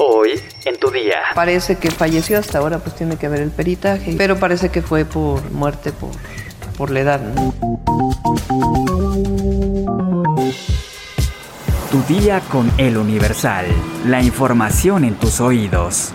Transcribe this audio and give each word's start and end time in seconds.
Hoy 0.00 0.40
en 0.64 0.78
tu 0.78 0.92
día. 0.92 1.16
Parece 1.34 1.76
que 1.76 1.90
falleció 1.90 2.38
hasta 2.38 2.58
ahora, 2.58 2.78
pues 2.78 2.94
tiene 2.94 3.16
que 3.16 3.26
haber 3.26 3.40
el 3.40 3.50
peritaje, 3.50 4.14
pero 4.16 4.38
parece 4.38 4.68
que 4.68 4.80
fue 4.80 5.04
por 5.04 5.50
muerte 5.50 5.90
por, 5.90 6.10
por 6.76 6.90
la 6.90 7.00
edad. 7.00 7.20
Tu 11.90 12.02
día 12.14 12.40
con 12.52 12.70
el 12.78 12.96
Universal. 12.96 13.66
La 14.06 14.22
información 14.22 15.04
en 15.04 15.16
tus 15.16 15.40
oídos. 15.40 16.12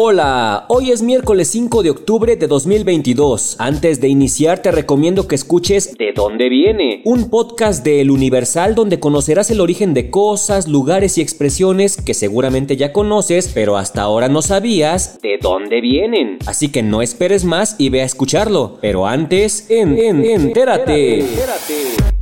Hola, 0.00 0.64
hoy 0.68 0.92
es 0.92 1.02
miércoles 1.02 1.48
5 1.48 1.82
de 1.82 1.90
octubre 1.90 2.36
de 2.36 2.46
2022. 2.46 3.56
Antes 3.58 4.00
de 4.00 4.06
iniciar 4.06 4.62
te 4.62 4.70
recomiendo 4.70 5.26
que 5.26 5.34
escuches 5.34 5.96
De 5.98 6.12
dónde 6.14 6.48
viene, 6.48 7.02
un 7.04 7.28
podcast 7.28 7.84
de 7.84 8.00
El 8.00 8.12
Universal 8.12 8.76
donde 8.76 9.00
conocerás 9.00 9.50
el 9.50 9.60
origen 9.60 9.94
de 9.94 10.08
cosas, 10.08 10.68
lugares 10.68 11.18
y 11.18 11.20
expresiones 11.20 12.00
que 12.00 12.14
seguramente 12.14 12.76
ya 12.76 12.92
conoces, 12.92 13.50
pero 13.52 13.76
hasta 13.76 14.02
ahora 14.02 14.28
no 14.28 14.40
sabías 14.40 15.18
de 15.20 15.36
dónde 15.42 15.80
vienen. 15.80 16.38
Así 16.46 16.68
que 16.68 16.84
no 16.84 17.02
esperes 17.02 17.44
más 17.44 17.74
y 17.76 17.88
ve 17.88 18.02
a 18.02 18.04
escucharlo. 18.04 18.78
Pero 18.80 19.04
antes, 19.04 19.68
en, 19.68 19.98
en, 19.98 20.24
entérate. 20.24 21.24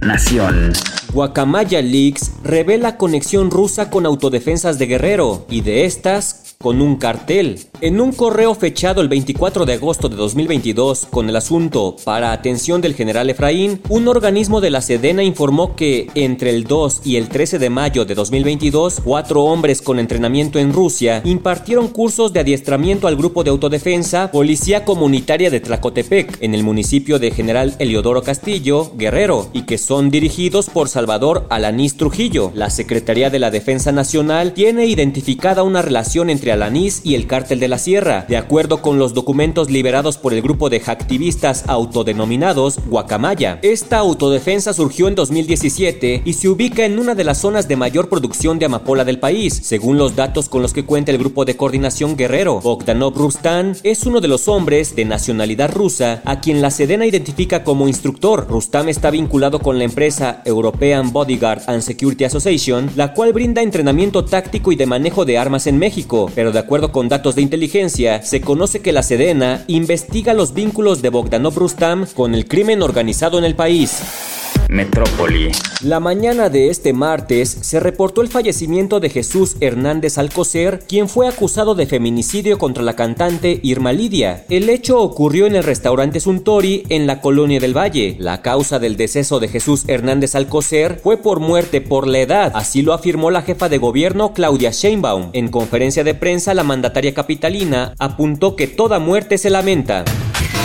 Nación. 0.00 0.72
Guacamaya 1.12 1.82
Leaks 1.82 2.42
revela 2.42 2.96
conexión 2.96 3.50
rusa 3.50 3.90
con 3.90 4.06
autodefensas 4.06 4.78
de 4.78 4.86
Guerrero 4.86 5.44
y 5.50 5.60
de 5.60 5.84
estas 5.84 6.55
con 6.58 6.80
un 6.80 6.96
cartel. 6.96 7.60
En 7.80 8.00
un 8.00 8.12
correo 8.12 8.54
fechado 8.54 9.02
el 9.02 9.08
24 9.08 9.66
de 9.66 9.74
agosto 9.74 10.08
de 10.08 10.16
2022 10.16 11.06
con 11.10 11.28
el 11.28 11.36
asunto 11.36 11.96
para 12.04 12.32
atención 12.32 12.80
del 12.80 12.94
general 12.94 13.28
Efraín, 13.28 13.80
un 13.88 14.08
organismo 14.08 14.60
de 14.60 14.70
la 14.70 14.80
Sedena 14.80 15.22
informó 15.22 15.76
que 15.76 16.08
entre 16.14 16.50
el 16.50 16.64
2 16.64 17.02
y 17.04 17.16
el 17.16 17.28
13 17.28 17.58
de 17.58 17.70
mayo 17.70 18.04
de 18.04 18.14
2022, 18.14 19.00
cuatro 19.04 19.44
hombres 19.44 19.82
con 19.82 19.98
entrenamiento 19.98 20.58
en 20.58 20.72
Rusia 20.72 21.20
impartieron 21.24 21.88
cursos 21.88 22.32
de 22.32 22.40
adiestramiento 22.40 23.08
al 23.08 23.16
grupo 23.16 23.44
de 23.44 23.50
autodefensa 23.50 24.30
Policía 24.30 24.84
Comunitaria 24.84 25.50
de 25.50 25.60
Tlacotepec 25.60 26.38
en 26.42 26.54
el 26.54 26.62
municipio 26.62 27.18
de 27.18 27.30
General 27.30 27.74
Eliodoro 27.78 28.22
Castillo, 28.22 28.92
Guerrero, 28.96 29.48
y 29.52 29.62
que 29.62 29.78
son 29.78 30.10
dirigidos 30.10 30.70
por 30.70 30.88
Salvador 30.88 31.46
Alanís 31.50 31.96
Trujillo. 31.96 32.50
La 32.54 32.70
Secretaría 32.70 33.30
de 33.30 33.38
la 33.38 33.50
Defensa 33.50 33.92
Nacional 33.92 34.52
tiene 34.52 34.86
identificada 34.86 35.62
una 35.62 35.82
relación 35.82 36.30
entre 36.30 36.45
Alanís 36.52 37.00
y 37.04 37.14
el 37.14 37.26
cártel 37.26 37.60
de 37.60 37.68
la 37.68 37.78
Sierra, 37.78 38.24
de 38.28 38.36
acuerdo 38.36 38.82
con 38.82 38.98
los 38.98 39.14
documentos 39.14 39.70
liberados 39.70 40.18
por 40.18 40.34
el 40.34 40.42
grupo 40.42 40.70
de 40.70 40.82
activistas 40.86 41.64
autodenominados 41.66 42.78
Guacamaya. 42.86 43.58
Esta 43.62 43.98
autodefensa 43.98 44.72
surgió 44.72 45.08
en 45.08 45.14
2017 45.14 46.22
y 46.24 46.32
se 46.32 46.48
ubica 46.48 46.84
en 46.84 46.98
una 46.98 47.14
de 47.14 47.24
las 47.24 47.38
zonas 47.38 47.68
de 47.68 47.76
mayor 47.76 48.08
producción 48.08 48.58
de 48.58 48.66
amapola 48.66 49.04
del 49.04 49.18
país, 49.18 49.60
según 49.62 49.98
los 49.98 50.16
datos 50.16 50.48
con 50.48 50.62
los 50.62 50.72
que 50.72 50.84
cuenta 50.84 51.10
el 51.10 51.18
grupo 51.18 51.44
de 51.44 51.56
coordinación 51.56 52.16
guerrero. 52.16 52.60
Bogdanov 52.60 53.16
Rustan 53.16 53.76
es 53.82 54.04
uno 54.06 54.20
de 54.20 54.28
los 54.28 54.48
hombres 54.48 54.94
de 54.96 55.04
nacionalidad 55.04 55.72
rusa 55.72 56.22
a 56.24 56.40
quien 56.40 56.62
la 56.62 56.70
Sedena 56.70 57.06
identifica 57.06 57.64
como 57.64 57.88
instructor. 57.88 58.46
Rustam 58.48 58.88
está 58.88 59.10
vinculado 59.10 59.58
con 59.58 59.78
la 59.78 59.84
empresa 59.84 60.42
European 60.44 61.12
Bodyguard 61.12 61.62
and 61.66 61.82
Security 61.82 62.24
Association, 62.24 62.90
la 62.96 63.14
cual 63.14 63.32
brinda 63.32 63.62
entrenamiento 63.62 64.24
táctico 64.24 64.72
y 64.72 64.76
de 64.76 64.86
manejo 64.86 65.24
de 65.24 65.38
armas 65.38 65.66
en 65.66 65.78
México, 65.78 66.30
pero 66.36 66.52
de 66.52 66.58
acuerdo 66.58 66.92
con 66.92 67.08
datos 67.08 67.34
de 67.34 67.40
inteligencia, 67.40 68.20
se 68.20 68.42
conoce 68.42 68.80
que 68.80 68.92
la 68.92 69.02
Sedena 69.02 69.64
investiga 69.68 70.34
los 70.34 70.52
vínculos 70.52 71.00
de 71.00 71.08
Bogdanov 71.08 71.56
Rustam 71.56 72.06
con 72.14 72.34
el 72.34 72.46
crimen 72.46 72.82
organizado 72.82 73.38
en 73.38 73.44
el 73.44 73.56
país. 73.56 74.35
Metrópoli. 74.68 75.52
La 75.82 76.00
mañana 76.00 76.48
de 76.48 76.70
este 76.70 76.92
martes 76.92 77.56
se 77.60 77.80
reportó 77.80 78.22
el 78.22 78.28
fallecimiento 78.28 79.00
de 79.00 79.10
Jesús 79.10 79.56
Hernández 79.60 80.18
Alcocer, 80.18 80.84
quien 80.88 81.08
fue 81.08 81.28
acusado 81.28 81.74
de 81.74 81.86
feminicidio 81.86 82.58
contra 82.58 82.82
la 82.82 82.96
cantante 82.96 83.60
Irma 83.62 83.92
Lidia. 83.92 84.44
El 84.48 84.68
hecho 84.68 85.00
ocurrió 85.00 85.46
en 85.46 85.54
el 85.54 85.64
restaurante 85.64 86.20
Suntory 86.20 86.84
en 86.88 87.06
la 87.06 87.20
colonia 87.20 87.60
del 87.60 87.76
Valle. 87.76 88.16
La 88.18 88.42
causa 88.42 88.78
del 88.78 88.96
deceso 88.96 89.40
de 89.40 89.48
Jesús 89.48 89.84
Hernández 89.86 90.34
Alcocer 90.34 91.00
fue 91.02 91.16
por 91.16 91.40
muerte 91.40 91.80
por 91.80 92.06
la 92.06 92.18
edad, 92.18 92.52
así 92.54 92.82
lo 92.82 92.92
afirmó 92.92 93.30
la 93.30 93.42
jefa 93.42 93.68
de 93.68 93.78
gobierno 93.78 94.32
Claudia 94.32 94.70
Sheinbaum. 94.70 95.30
En 95.32 95.48
conferencia 95.48 96.04
de 96.04 96.14
prensa, 96.14 96.54
la 96.54 96.64
mandataria 96.64 97.14
capitalina 97.14 97.94
apuntó 97.98 98.56
que 98.56 98.66
toda 98.66 98.98
muerte 98.98 99.38
se 99.38 99.50
lamenta. 99.50 100.04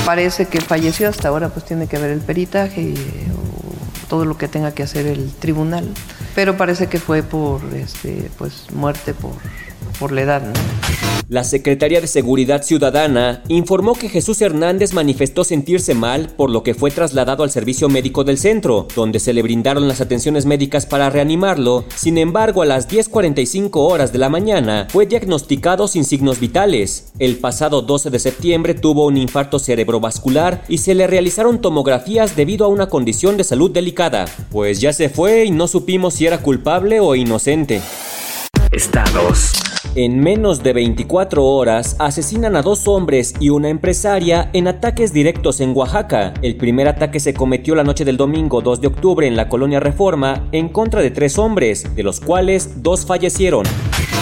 Parece 0.06 0.48
que 0.48 0.62
falleció 0.62 1.10
hasta 1.10 1.28
ahora, 1.28 1.50
pues 1.50 1.66
tiene 1.66 1.88
que 1.88 1.98
haber 1.98 2.10
el 2.10 2.22
peritaje 2.22 2.94
todo 4.12 4.26
lo 4.26 4.38
que 4.38 4.50
tenga 4.50 4.74
que 4.74 4.84
hacer 4.84 5.08
el 5.08 5.32
tribunal. 5.32 5.88
Pero 6.36 6.58
parece 6.58 6.88
que 6.88 7.00
fue 7.00 7.24
por 7.24 7.62
este, 7.76 8.30
pues, 8.38 8.66
muerte 8.74 9.14
por, 9.14 9.34
por 10.00 10.12
la 10.12 10.22
edad. 10.22 10.54
La 11.32 11.46
Secretaría 11.46 12.02
de 12.02 12.08
Seguridad 12.08 12.62
Ciudadana 12.62 13.42
informó 13.48 13.94
que 13.94 14.10
Jesús 14.10 14.42
Hernández 14.42 14.92
manifestó 14.92 15.46
sentirse 15.46 15.96
mal, 15.96 16.28
por 16.36 16.50
lo 16.50 16.62
que 16.62 16.74
fue 16.74 16.92
trasladado 16.92 17.44
al 17.44 17.52
servicio 17.52 17.88
médico 17.88 18.26
del 18.26 18.38
centro, 18.38 18.86
donde 18.98 19.18
se 19.22 19.32
le 19.32 19.42
brindaron 19.42 19.88
las 19.88 20.02
atenciones 20.02 20.46
médicas 20.46 20.86
para 20.86 21.10
reanimarlo. 21.10 21.86
Sin 21.96 22.18
embargo, 22.18 22.64
a 22.64 22.66
las 22.66 22.90
10.45 22.90 23.70
horas 23.76 24.12
de 24.12 24.18
la 24.18 24.28
mañana 24.28 24.88
fue 24.90 25.06
diagnosticado 25.06 25.88
sin 25.88 26.04
signos 26.04 26.42
vitales. 26.42 27.14
El 27.18 27.38
pasado 27.38 27.82
12 27.82 28.10
de 28.10 28.20
septiembre 28.20 28.74
tuvo 28.74 29.06
un 29.06 29.16
infarto 29.16 29.58
cerebrovascular 29.58 30.66
y 30.68 30.80
se 30.80 30.96
le 30.96 31.08
realizaron 31.08 31.62
tomografías 31.62 32.36
debido 32.36 32.66
a 32.66 32.68
una 32.68 32.90
condición 32.90 33.38
de 33.38 33.46
salud 33.46 33.72
delicada. 33.72 34.26
Pues 34.50 34.82
ya 34.82 34.92
se 34.92 35.08
fue 35.08 35.46
y 35.46 35.52
no 35.52 35.70
supimos 35.70 36.20
si 36.22 36.28
era 36.28 36.38
culpable 36.38 37.00
o 37.00 37.16
inocente. 37.16 37.82
Estados. 38.72 39.54
En 39.96 40.20
menos 40.20 40.62
de 40.62 40.72
24 40.72 41.44
horas 41.44 41.96
asesinan 41.98 42.56
a 42.56 42.62
dos 42.62 42.88
hombres 42.88 43.34
y 43.40 43.50
una 43.50 43.70
empresaria 43.70 44.52
en 44.54 44.68
ataques 44.68 45.14
directos 45.14 45.62
en 45.62 45.76
Oaxaca. 45.76 46.36
El 46.44 46.58
primer 46.58 46.88
ataque 46.88 47.20
se 47.20 47.34
cometió 47.34 47.74
la 47.74 47.84
noche 47.84 48.06
del 48.06 48.18
domingo 48.18 48.62
2 48.62 48.82
de 48.82 48.88
octubre 48.88 49.26
en 49.26 49.36
la 49.36 49.50
colonia 49.50 49.80
Reforma 49.80 50.48
en 50.52 50.70
contra 50.70 51.02
de 51.02 51.10
tres 51.10 51.40
hombres, 51.40 51.96
de 51.96 52.04
los 52.04 52.20
cuales 52.20 52.84
dos 52.84 53.04
fallecieron. 53.04 53.66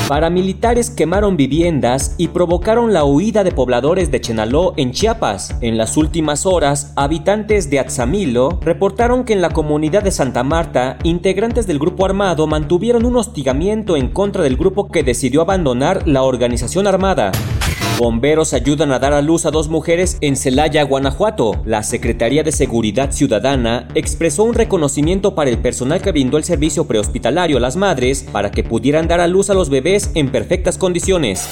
Paramilitares 0.09 0.89
quemaron 0.89 1.37
viviendas 1.37 2.15
y 2.17 2.29
provocaron 2.29 2.93
la 2.93 3.03
huida 3.03 3.43
de 3.43 3.51
pobladores 3.51 4.09
de 4.09 4.19
Chenaló 4.19 4.73
en 4.75 4.91
Chiapas. 4.91 5.55
En 5.61 5.77
las 5.77 5.97
últimas 5.97 6.47
horas, 6.47 6.93
habitantes 6.95 7.69
de 7.69 7.77
Atzamilo 7.77 8.57
reportaron 8.59 9.23
que 9.23 9.33
en 9.33 9.41
la 9.43 9.51
comunidad 9.51 10.01
de 10.01 10.09
Santa 10.09 10.41
Marta, 10.41 10.97
integrantes 11.03 11.67
del 11.67 11.77
grupo 11.77 12.07
armado 12.07 12.47
mantuvieron 12.47 13.05
un 13.05 13.17
hostigamiento 13.17 13.95
en 13.97 14.09
contra 14.09 14.41
del 14.41 14.57
grupo 14.57 14.87
que 14.87 15.03
decidió 15.03 15.43
abandonar 15.43 16.07
la 16.07 16.23
organización 16.23 16.87
armada. 16.87 17.31
Bomberos 17.99 18.53
ayudan 18.53 18.93
a 18.93 18.99
dar 18.99 19.11
a 19.11 19.21
luz 19.21 19.45
a 19.45 19.51
dos 19.51 19.67
mujeres 19.67 20.17
en 20.21 20.37
Celaya, 20.37 20.83
Guanajuato. 20.83 21.61
La 21.65 21.83
Secretaría 21.83 22.43
de 22.43 22.53
Seguridad 22.53 23.11
Ciudadana 23.11 23.89
expresó 23.93 24.45
un 24.45 24.53
reconocimiento 24.53 25.35
para 25.35 25.49
el 25.49 25.57
personal 25.57 26.01
que 26.01 26.13
brindó 26.13 26.37
el 26.37 26.45
servicio 26.45 26.87
prehospitalario 26.87 27.57
a 27.57 27.59
las 27.59 27.75
madres 27.75 28.23
para 28.31 28.51
que 28.51 28.63
pudieran 28.63 29.09
dar 29.09 29.19
a 29.19 29.27
luz 29.27 29.49
a 29.49 29.53
los 29.53 29.69
bebés 29.69 30.11
en 30.15 30.31
perfectas 30.31 30.77
condiciones. 30.77 31.49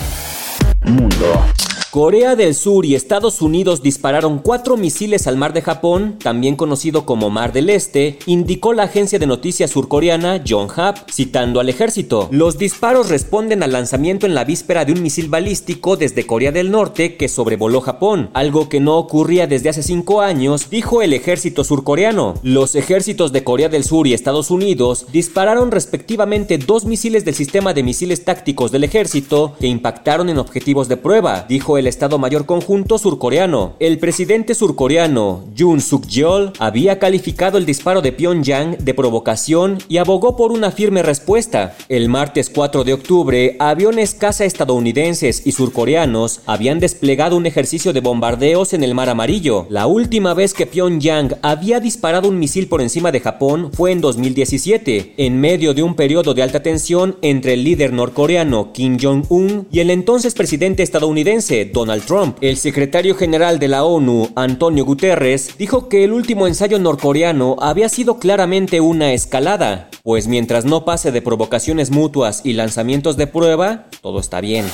Mundo. 0.85 1.43
Corea 1.91 2.35
del 2.35 2.53
Sur 2.53 2.85
y 2.85 2.95
Estados 2.95 3.41
Unidos 3.41 3.81
dispararon 3.81 4.39
cuatro 4.39 4.75
misiles 4.75 5.25
al 5.25 5.37
mar 5.37 5.53
de 5.53 5.61
Japón, 5.61 6.17
también 6.21 6.57
conocido 6.57 7.05
como 7.05 7.29
Mar 7.29 7.53
del 7.53 7.69
Este, 7.69 8.19
indicó 8.25 8.73
la 8.73 8.83
agencia 8.83 9.19
de 9.19 9.25
noticias 9.25 9.71
surcoreana 9.71 10.43
Yonhap, 10.43 11.09
citando 11.09 11.61
al 11.61 11.69
ejército. 11.69 12.27
Los 12.29 12.57
disparos 12.57 13.07
responden 13.07 13.63
al 13.63 13.71
lanzamiento 13.71 14.25
en 14.25 14.35
la 14.35 14.43
víspera 14.43 14.83
de 14.83 14.91
un 14.91 15.01
misil 15.01 15.29
balístico 15.29 15.95
desde 15.95 16.27
Corea 16.27 16.51
del 16.51 16.71
Norte 16.71 17.15
que 17.15 17.29
sobrevoló 17.29 17.79
Japón, 17.79 18.31
algo 18.33 18.67
que 18.67 18.81
no 18.81 18.97
ocurría 18.97 19.47
desde 19.47 19.69
hace 19.69 19.81
cinco 19.81 20.19
años, 20.19 20.69
dijo 20.69 21.01
el 21.01 21.13
ejército 21.13 21.63
surcoreano. 21.63 22.33
Los 22.43 22.75
ejércitos 22.75 23.31
de 23.31 23.45
Corea 23.45 23.69
del 23.69 23.85
Sur 23.85 24.07
y 24.07 24.13
Estados 24.13 24.51
Unidos 24.51 25.05
dispararon 25.13 25.71
respectivamente 25.71 26.57
dos 26.57 26.83
misiles 26.83 27.23
del 27.23 27.35
sistema 27.35 27.73
de 27.73 27.83
misiles 27.83 28.25
tácticos 28.25 28.73
del 28.73 28.83
ejército 28.83 29.55
que 29.57 29.67
impactaron 29.67 30.27
en 30.27 30.37
objetivos 30.37 30.89
de 30.89 30.97
prueba, 30.97 31.45
dijo 31.47 31.76
el 31.77 31.87
Estado 31.87 32.17
Mayor 32.17 32.45
Conjunto 32.45 32.97
surcoreano. 32.97 33.75
El 33.79 33.99
presidente 33.99 34.55
surcoreano, 34.55 35.43
Yoon 35.55 35.81
Suk-yeol, 35.81 36.53
había 36.59 36.99
calificado 36.99 37.57
el 37.57 37.65
disparo 37.65 38.01
de 38.01 38.11
Pyongyang 38.11 38.77
de 38.77 38.93
provocación 38.93 39.77
y 39.87 39.97
abogó 39.97 40.35
por 40.35 40.51
una 40.51 40.71
firme 40.71 41.03
respuesta. 41.03 41.75
El 41.89 42.09
martes 42.09 42.49
4 42.49 42.83
de 42.83 42.93
octubre, 42.93 43.55
aviones 43.59 44.13
caza 44.13 44.45
estadounidenses 44.45 45.45
y 45.45 45.51
surcoreanos 45.51 46.41
habían 46.45 46.79
desplegado 46.79 47.37
un 47.37 47.45
ejercicio 47.45 47.93
de 47.93 48.01
bombardeos 48.01 48.73
en 48.73 48.83
el 48.83 48.95
Mar 48.95 49.09
Amarillo. 49.09 49.67
La 49.69 49.87
última 49.87 50.33
vez 50.33 50.53
que 50.53 50.65
Pyongyang 50.65 51.35
había 51.41 51.79
disparado 51.79 52.29
un 52.29 52.39
misil 52.39 52.67
por 52.67 52.81
encima 52.81 53.11
de 53.11 53.19
Japón 53.19 53.71
fue 53.73 53.91
en 53.91 54.01
2017, 54.01 55.13
en 55.17 55.39
medio 55.39 55.73
de 55.73 55.83
un 55.83 55.95
periodo 55.95 56.33
de 56.33 56.43
alta 56.43 56.63
tensión 56.63 57.17
entre 57.21 57.53
el 57.53 57.63
líder 57.63 57.93
norcoreano 57.93 58.71
Kim 58.73 58.97
Jong-un 58.99 59.67
y 59.71 59.79
el 59.79 59.89
entonces 59.89 60.33
presidente 60.33 60.83
estadounidense 60.83 61.65
Donald 61.67 62.03
Trump. 62.05 62.37
El 62.41 62.57
secretario 62.57 63.15
general 63.15 63.59
de 63.59 63.67
la 63.67 63.83
ONU, 63.83 64.31
Antonio 64.35 64.85
Guterres, 64.85 65.57
dijo 65.57 65.89
que 65.89 66.03
el 66.03 66.11
último 66.11 66.47
ensayo 66.47 66.79
norcoreano 66.79 67.55
había 67.59 67.89
sido 67.89 68.19
claramente 68.19 68.81
una 68.81 69.13
escalada, 69.13 69.89
pues 70.03 70.27
mientras 70.27 70.65
no 70.65 70.85
pase 70.85 71.11
de 71.11 71.21
provocaciones 71.21 71.91
mutuas 71.91 72.41
y 72.43 72.53
lanzamientos 72.53 73.17
de 73.17 73.27
prueba, 73.27 73.87
todo 74.01 74.19
está 74.19 74.41
bien. 74.41 74.65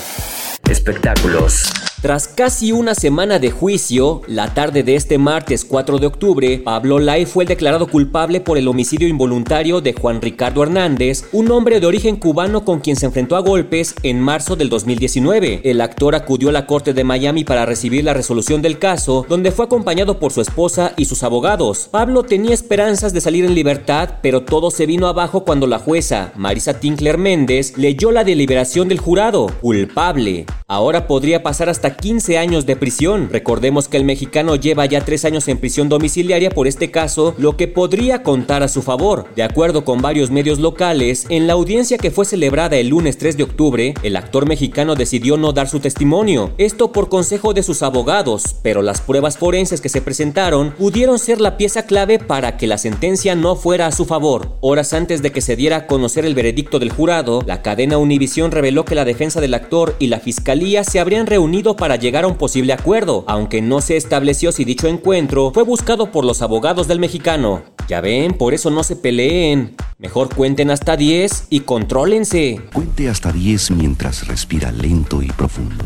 Espectáculos. 0.69 1.63
Tras 2.03 2.27
casi 2.27 2.73
una 2.73 2.95
semana 2.95 3.39
de 3.39 3.49
juicio, 3.49 4.23
la 4.27 4.53
tarde 4.53 4.83
de 4.83 4.97
este 4.97 5.17
martes 5.17 5.63
4 5.63 5.99
de 5.99 6.07
octubre, 6.07 6.59
Pablo 6.59 6.99
Lai 6.99 7.25
fue 7.25 7.45
declarado 7.45 7.87
culpable 7.87 8.41
por 8.41 8.57
el 8.57 8.67
homicidio 8.67 9.07
involuntario 9.07 9.79
de 9.79 9.93
Juan 9.93 10.21
Ricardo 10.21 10.63
Hernández, 10.63 11.23
un 11.31 11.49
hombre 11.49 11.79
de 11.79 11.87
origen 11.87 12.17
cubano 12.17 12.65
con 12.65 12.81
quien 12.81 12.97
se 12.97 13.05
enfrentó 13.05 13.37
a 13.37 13.39
golpes 13.39 13.95
en 14.03 14.19
marzo 14.19 14.57
del 14.57 14.67
2019. 14.67 15.61
El 15.63 15.79
actor 15.79 16.13
acudió 16.13 16.49
a 16.49 16.51
la 16.51 16.67
corte 16.67 16.93
de 16.93 17.05
Miami 17.05 17.45
para 17.45 17.65
recibir 17.65 18.03
la 18.03 18.13
resolución 18.13 18.61
del 18.61 18.79
caso, 18.79 19.25
donde 19.29 19.53
fue 19.53 19.63
acompañado 19.63 20.19
por 20.19 20.33
su 20.33 20.41
esposa 20.41 20.91
y 20.97 21.05
sus 21.05 21.23
abogados. 21.23 21.87
Pablo 21.89 22.23
tenía 22.23 22.53
esperanzas 22.53 23.13
de 23.13 23.21
salir 23.21 23.45
en 23.45 23.55
libertad, 23.55 24.15
pero 24.21 24.43
todo 24.43 24.71
se 24.71 24.85
vino 24.85 25.07
abajo 25.07 25.45
cuando 25.45 25.67
la 25.67 25.79
jueza, 25.79 26.33
Marisa 26.35 26.81
Tinkler 26.81 27.17
Méndez, 27.17 27.77
leyó 27.77 28.11
la 28.11 28.25
deliberación 28.25 28.89
del 28.89 28.99
jurado, 28.99 29.47
culpable. 29.61 30.45
Ahora 30.67 31.07
podría 31.07 31.43
pasar 31.43 31.69
hasta 31.69 31.92
15 31.95 32.37
años 32.37 32.65
de 32.65 32.75
prisión. 32.75 33.29
Recordemos 33.31 33.87
que 33.87 33.97
el 33.97 34.05
mexicano 34.05 34.55
lleva 34.55 34.85
ya 34.85 35.01
3 35.01 35.25
años 35.25 35.47
en 35.47 35.57
prisión 35.57 35.89
domiciliaria 35.89 36.49
por 36.49 36.67
este 36.67 36.91
caso, 36.91 37.35
lo 37.37 37.57
que 37.57 37.67
podría 37.67 38.23
contar 38.23 38.63
a 38.63 38.67
su 38.67 38.81
favor. 38.81 39.25
De 39.35 39.43
acuerdo 39.43 39.85
con 39.85 40.01
varios 40.01 40.31
medios 40.31 40.59
locales, 40.59 41.25
en 41.29 41.47
la 41.47 41.53
audiencia 41.53 41.97
que 41.97 42.11
fue 42.11 42.25
celebrada 42.25 42.77
el 42.77 42.89
lunes 42.89 43.17
3 43.17 43.37
de 43.37 43.43
octubre, 43.43 43.93
el 44.03 44.15
actor 44.15 44.47
mexicano 44.47 44.95
decidió 44.95 45.37
no 45.37 45.53
dar 45.53 45.69
su 45.69 45.79
testimonio. 45.79 46.51
Esto 46.57 46.91
por 46.91 47.09
consejo 47.09 47.53
de 47.53 47.63
sus 47.63 47.83
abogados, 47.83 48.55
pero 48.61 48.81
las 48.81 49.01
pruebas 49.01 49.37
forenses 49.37 49.81
que 49.81 49.89
se 49.89 50.01
presentaron 50.01 50.71
pudieron 50.71 51.19
ser 51.19 51.41
la 51.41 51.57
pieza 51.57 51.85
clave 51.85 52.19
para 52.19 52.57
que 52.57 52.67
la 52.67 52.77
sentencia 52.77 53.35
no 53.35 53.55
fuera 53.55 53.87
a 53.87 53.91
su 53.91 54.05
favor. 54.05 54.57
Horas 54.61 54.93
antes 54.93 55.21
de 55.21 55.31
que 55.31 55.41
se 55.41 55.55
diera 55.55 55.77
a 55.77 55.87
conocer 55.87 56.25
el 56.25 56.35
veredicto 56.35 56.79
del 56.79 56.91
jurado, 56.91 57.41
la 57.45 57.61
cadena 57.61 57.97
Univisión 57.97 58.51
reveló 58.51 58.85
que 58.85 58.95
la 58.95 59.05
defensa 59.05 59.41
del 59.41 59.53
actor 59.53 59.95
y 59.99 60.07
la 60.07 60.19
fiscalía 60.19 60.83
se 60.83 60.99
habrían 60.99 61.27
reunido 61.27 61.75
para 61.75 61.82
llegar 61.97 62.23
a 62.23 62.27
un 62.27 62.35
posible 62.35 62.73
acuerdo, 62.73 63.23
aunque 63.27 63.61
no 63.61 63.81
se 63.81 63.97
estableció 63.97 64.51
si 64.51 64.65
dicho 64.65 64.87
encuentro 64.87 65.51
fue 65.53 65.63
buscado 65.63 66.11
por 66.11 66.25
los 66.25 66.41
abogados 66.41 66.87
del 66.87 66.99
mexicano. 66.99 67.61
Ya 67.87 68.01
ven, 68.01 68.33
por 68.33 68.53
eso 68.53 68.69
no 68.69 68.83
se 68.83 68.95
peleen. 68.95 69.75
Mejor 69.99 70.33
cuenten 70.33 70.71
hasta 70.71 70.95
10 70.95 71.47
y 71.49 71.61
contrólense. 71.61 72.61
Cuente 72.73 73.09
hasta 73.09 73.31
10 73.31 73.71
mientras 73.71 74.27
respira 74.27 74.71
lento 74.71 75.21
y 75.21 75.27
profundo. 75.27 75.85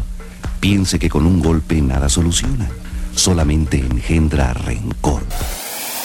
Piense 0.59 0.99
que 0.99 1.09
con 1.09 1.25
un 1.25 1.41
golpe 1.41 1.81
nada 1.81 2.09
soluciona, 2.09 2.69
solamente 3.15 3.77
engendra 3.77 4.53
rencor. 4.53 5.23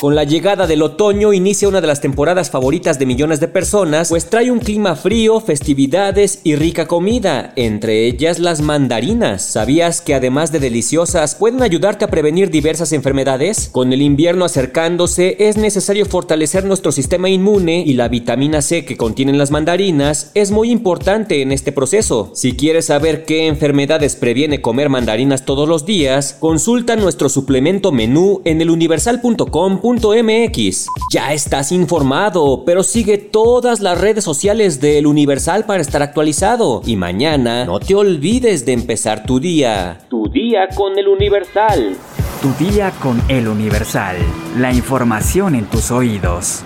Con 0.02 0.16
la 0.16 0.24
llegada 0.24 0.66
del 0.66 0.82
otoño 0.82 1.32
inicia 1.32 1.68
una 1.68 1.80
de 1.80 1.86
las 1.86 2.00
temporadas 2.00 2.50
favoritas 2.50 2.98
de 2.98 3.06
millones 3.06 3.38
de 3.38 3.46
personas, 3.46 4.08
pues 4.08 4.28
trae 4.28 4.50
un 4.50 4.58
clima 4.58 4.96
frío, 4.96 5.38
festividades 5.38 6.40
y 6.42 6.56
rica 6.56 6.88
comida, 6.88 7.52
entre 7.54 8.08
ellas 8.08 8.40
las 8.40 8.62
mandarinas. 8.62 9.42
¿Sabías 9.42 10.00
que 10.00 10.16
además 10.16 10.50
de 10.50 10.58
deliciosas 10.58 11.36
pueden 11.36 11.62
ayudarte 11.62 12.04
a 12.04 12.08
prevenir 12.08 12.50
diversas 12.50 12.92
enfermedades? 12.92 13.68
Con 13.70 13.92
el 13.92 14.02
invierno 14.02 14.44
acercándose 14.44 15.36
es 15.38 15.56
necesario 15.56 16.04
fortalecer 16.04 16.64
nuestro 16.64 16.90
sistema 16.90 17.28
inmune 17.28 17.84
y 17.86 17.92
la 17.92 18.08
vitamina 18.08 18.60
C 18.60 18.84
que 18.84 18.96
contienen 18.96 19.38
las 19.38 19.52
mandarinas 19.52 20.32
es 20.34 20.50
muy 20.50 20.72
importante 20.72 21.42
en 21.42 21.52
este 21.52 21.70
proceso. 21.70 22.32
Si 22.34 22.56
quieres 22.56 22.86
saber 22.86 23.24
qué 23.24 23.46
enfermedades 23.46 24.16
previene 24.16 24.62
comer 24.62 24.88
mandarinas 24.88 25.44
todos 25.44 25.68
los 25.68 25.86
días, 25.86 26.36
consulta 26.40 26.96
nuestro 26.96 27.28
suplemento 27.28 27.92
menú 27.92 28.42
en 28.44 28.60
eluniversal.com 28.60 29.91
MX. 29.96 30.86
Ya 31.12 31.32
estás 31.32 31.72
informado, 31.72 32.64
pero 32.64 32.82
sigue 32.82 33.18
todas 33.18 33.80
las 33.80 34.00
redes 34.00 34.24
sociales 34.24 34.80
de 34.80 34.98
El 34.98 35.06
Universal 35.06 35.64
para 35.64 35.82
estar 35.82 36.02
actualizado. 36.02 36.82
Y 36.86 36.96
mañana 36.96 37.64
no 37.64 37.80
te 37.80 37.94
olvides 37.94 38.64
de 38.64 38.72
empezar 38.72 39.24
tu 39.24 39.40
día. 39.40 39.98
Tu 40.08 40.28
día 40.28 40.68
con 40.74 40.98
El 40.98 41.08
Universal. 41.08 41.96
Tu 42.40 42.64
día 42.64 42.90
con 43.00 43.22
El 43.28 43.48
Universal. 43.48 44.16
La 44.58 44.72
información 44.72 45.54
en 45.54 45.66
tus 45.66 45.90
oídos. 45.90 46.64